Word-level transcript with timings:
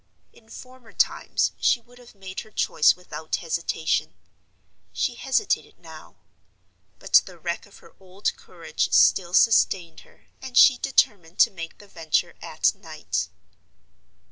In 0.33 0.49
former 0.49 0.93
times 0.93 1.51
she 1.59 1.79
would 1.79 1.99
have 1.99 2.15
made 2.15 2.39
her 2.39 2.49
choice 2.49 2.95
without 2.95 3.35
hesitation. 3.35 4.15
She 4.91 5.13
hesitated 5.13 5.77
now; 5.77 6.15
but 6.97 7.21
the 7.27 7.37
wreck 7.37 7.67
of 7.67 7.77
her 7.85 7.93
old 7.99 8.35
courage 8.35 8.91
still 8.93 9.35
sustained 9.35 9.99
her, 9.99 10.25
and 10.41 10.57
she 10.57 10.79
determined 10.79 11.37
to 11.41 11.51
make 11.51 11.77
the 11.77 11.87
venture 11.87 12.33
at 12.41 12.73
night. 12.73 13.29